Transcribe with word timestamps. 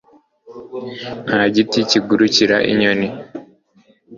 nta 1.27 1.41
giti 1.53 1.79
kigurukira 1.89 2.57
inyoni 2.71 3.07